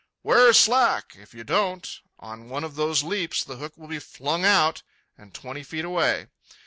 'Ware 0.23 0.51
slack! 0.51 1.15
If 1.19 1.35
you 1.35 1.43
don't, 1.43 1.99
on 2.17 2.49
one 2.49 2.63
of 2.63 2.73
those 2.73 3.03
leaps 3.03 3.43
the 3.43 3.57
hook 3.57 3.77
will 3.77 3.87
be 3.87 3.99
flung 3.99 4.43
out 4.43 4.81
and 5.15 5.31
twenty 5.31 5.61
feet 5.61 5.85
away. 5.85 6.25